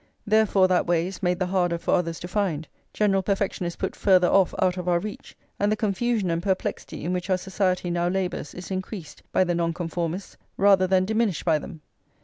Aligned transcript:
Therefore 0.25 0.67
that 0.67 0.87
way 0.87 1.05
is 1.05 1.21
made 1.21 1.37
the 1.37 1.45
harder 1.45 1.77
for 1.77 1.93
others 1.93 2.19
to 2.21 2.27
find, 2.27 2.67
general 2.91 3.21
perfection 3.21 3.67
is 3.67 3.75
put 3.75 3.95
further 3.95 4.27
off 4.27 4.51
out 4.57 4.75
of 4.75 4.87
our 4.87 4.97
reach, 4.97 5.37
and 5.59 5.71
the 5.71 5.75
confusion 5.75 6.31
and 6.31 6.41
perplexity 6.41 7.03
in 7.03 7.13
which 7.13 7.29
our 7.29 7.37
society 7.37 7.91
now 7.91 8.07
labours 8.07 8.55
is 8.55 8.71
increased 8.71 9.21
by 9.31 9.43
the 9.43 9.53
Nonconformists 9.53 10.37
rather 10.57 10.87
than 10.87 11.05
diminished 11.05 11.45
by 11.45 11.59
them. 11.59 11.81